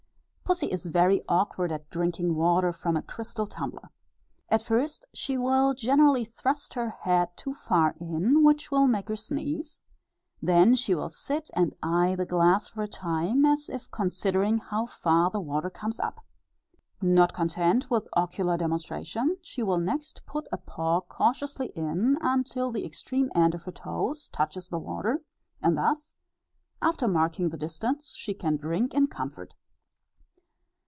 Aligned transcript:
Pussy 0.53 0.67
is 0.69 0.87
very 0.87 1.23
awkward 1.29 1.71
at 1.71 1.89
drinking 1.89 2.35
water 2.35 2.73
from 2.73 2.97
a 2.97 3.01
crystal 3.01 3.47
tumbler. 3.47 3.89
At 4.49 4.61
first 4.61 5.05
she 5.13 5.37
will 5.37 5.73
generally 5.73 6.25
thrust 6.25 6.73
her 6.73 6.89
head 6.89 7.37
too 7.37 7.53
far 7.53 7.95
in, 8.01 8.43
which 8.43 8.69
will 8.69 8.85
make 8.85 9.07
her 9.07 9.15
sneeze; 9.15 9.81
then 10.41 10.75
she 10.75 10.93
will 10.93 11.07
sit 11.09 11.49
and 11.55 11.73
eye 11.81 12.15
the 12.15 12.25
glass 12.25 12.67
for 12.67 12.83
a 12.83 12.87
time, 12.89 13.45
as 13.45 13.69
if 13.69 13.89
considering 13.91 14.57
how 14.57 14.85
far 14.87 15.29
the 15.29 15.39
water 15.39 15.69
comes 15.69 16.01
up. 16.01 16.19
Not 17.01 17.31
content 17.31 17.89
with 17.89 18.09
ocular 18.11 18.57
demonstration, 18.57 19.37
she 19.41 19.63
will 19.63 19.79
next 19.79 20.25
put 20.25 20.49
a 20.51 20.57
paw 20.57 20.99
cautiously 20.99 21.67
in, 21.77 22.17
until 22.19 22.71
the 22.71 22.85
extreme 22.85 23.31
end 23.33 23.55
of 23.55 23.63
her 23.63 23.71
toes 23.71 24.27
touches 24.27 24.67
the 24.67 24.79
water, 24.79 25.23
and 25.61 25.77
thus, 25.77 26.13
after 26.81 27.07
marking 27.07 27.51
the 27.51 27.57
distance, 27.57 28.13
she 28.17 28.33
can 28.33 28.57
drink 28.57 28.93
in 28.93 29.07
comfort. 29.07 29.53